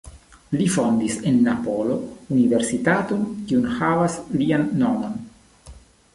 [0.59, 1.97] Li fondis en Napolo
[2.37, 5.23] universitaton kiu nun havas lian nomon.